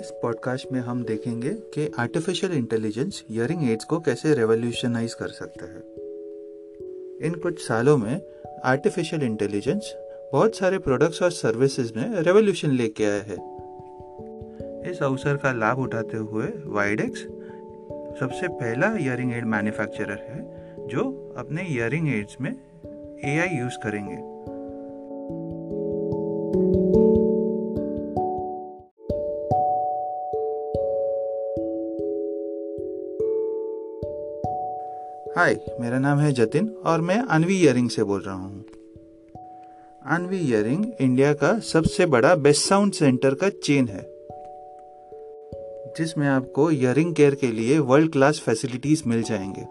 [0.00, 5.64] इस पॉडकास्ट में हम देखेंगे कि आर्टिफिशियल इंटेलिजेंस ईयरिंग एड्स को कैसे रेवोल्यूशनाइज कर सकता
[5.64, 5.80] है।
[7.26, 8.20] इन कुछ सालों में
[8.64, 9.94] आर्टिफिशियल इंटेलिजेंस
[10.32, 13.36] बहुत सारे प्रोडक्ट्स और सर्विसेज़ में रेवोल्यूशन लेके आया है।
[14.90, 17.20] इस अवसर का लाभ उठाते हुए वाइडेक्स
[18.20, 20.40] सबसे पहला ईयरिंग एड मैन्युफैक्चरर है,
[20.88, 22.52] जो अपने ईयरिंग एड्स में
[23.24, 24.37] एआई यूज़ करेंगे।
[35.38, 38.64] हाय मेरा नाम है जतिन और मैं अनवी ईयरिंग से बोल रहा हूँ।
[40.06, 44.02] अनवी ईयरिंग इंडिया का सबसे बड़ा बेस्ट साउंड सेंटर का चेन है।
[45.98, 49.62] जिसमें आपको ईयरिंग केयर के लिए वर्ल्ड क्लास फैसिलिटीज़ मिल जाएँगे।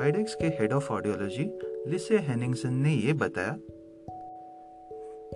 [0.00, 3.58] वाइडेक्स के head of audiology Lise Henningsen ने यह बताया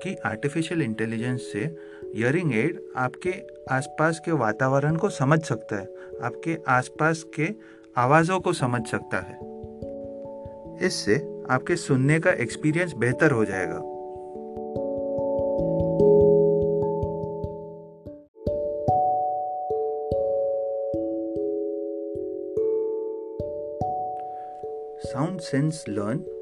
[0.02, 1.76] कि आर्टिफिशियल इंटेलिजेंस से
[2.16, 3.34] ईयरिंग एड आपके
[3.70, 5.88] आसपास के वातावरण को समझ सकता है,
[6.22, 7.48] आपके आसपास के
[7.96, 9.38] आवाज़ों को समझ सकता है।
[10.86, 13.80] इससे आपके सुनने का एक्सपीरियंस बेहतर हो जाएगा।
[25.02, 26.35] साउंड सेंस लर्न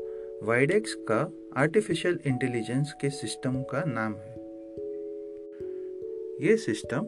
[0.45, 1.19] वाइडेक्स का
[1.57, 4.33] आर्टिफिशियल इंटेलिजेंस के सिस्टम का नाम है।
[6.47, 7.07] ये सिस्टम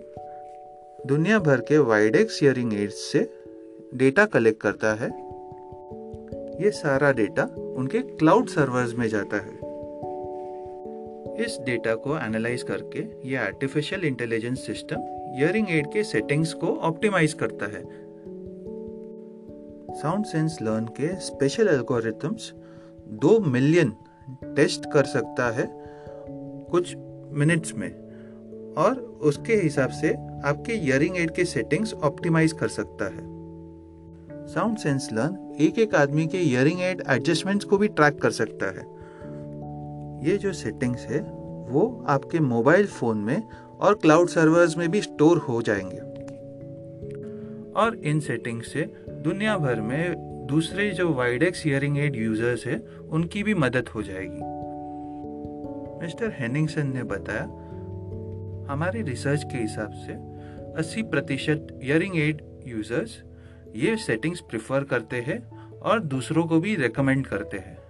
[1.07, 3.31] दुनिया भर के वाइडेक्स हियरिंग एड्स से
[3.95, 5.09] डेटा कलेक्ट करता है।
[6.65, 7.45] ये सारा डेटा
[7.77, 9.55] उनके क्लाउड सर्वर्स में जाता है।
[11.45, 14.97] इस डेटा को एनालाइज करके ये artificial intelligence system
[15.37, 17.85] hearing aid के सेटिंग्स को ऑप्टिमाइज करता है।
[19.95, 22.53] साउंड सेंस लर्न के स्पेशल एल्गोरिथम्स
[23.09, 23.93] दो मिलियन
[24.45, 25.69] टेस्ट कर सकता है
[26.71, 26.95] कुछ
[27.33, 28.07] मिनट्स में।
[28.79, 30.09] और उसके हिसाब से
[30.45, 33.37] आपके ईयरिंग एड के सेटिंग्स ऑप्टिमाइज कर सकता है।
[34.47, 38.67] साउंड सेंस लर्न एक एक आदमी के ईयरिंग एड एडजस्टमेंट्स को भी ट्रैक कर सकता
[38.67, 38.97] है।
[40.31, 41.21] ये जो सेटिंग्स है,
[41.69, 43.43] वो आपके मोबाइल फ़ोन में
[43.81, 45.99] और क्लाउड सर्वर्स में भी स्टोर हो जाएँगे।
[47.73, 52.79] और इन सेटिंग्स से दुनिया भर में दूसरे जो वाइडेक्स हियरिंग एड यूज़र्स है,
[53.11, 54.55] उनकी भी मदद हो जाएगी।
[56.03, 57.43] मिस्टर हेनिंगसन ने बताया,
[58.73, 60.13] हमारे रिसर्च के हिसाब से
[60.79, 63.23] 80 प्रतिशत हियरिंग एड यूज़र्स
[63.77, 65.41] ये सेटिंग्स प्रिफर करते हैं
[65.79, 67.86] और दूसरों को भी रेकमेंड करते हैं।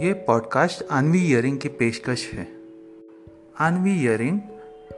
[0.00, 2.46] ये पॉडकास्ट आनवी ईयरिंग की पेशकश है।
[3.60, 4.40] आनवी ईयरिंग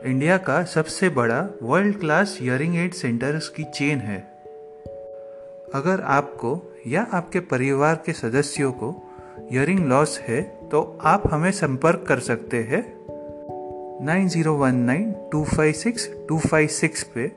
[0.05, 4.19] इंडिया का सबसे बड़ा world class hearing aid centres की चेन है।
[5.75, 8.95] अगर आपको या आपके परिवार के सदस्यों को
[9.53, 10.41] ईयरिंग लॉस है
[10.73, 12.83] तो आप हमें संपर्क कर सकते हैं।
[14.07, 17.31] Nine zero one nine two five six two five six पे।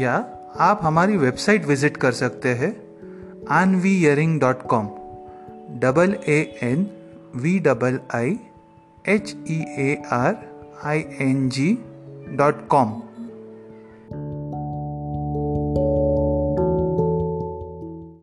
[0.00, 0.14] या
[0.60, 2.76] आप हमारी वेबसाइट विज़िट कर सकते हैं
[3.52, 4.90] Aanvi hearing dot com.
[5.80, 6.88] double A N
[7.34, 8.38] V double I
[9.04, 10.38] H E A R
[10.82, 11.78] I N G
[12.36, 13.05] dot com.